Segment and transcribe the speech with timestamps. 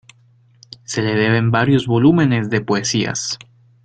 [0.83, 3.37] Se le deben varios volúmenes de poesías.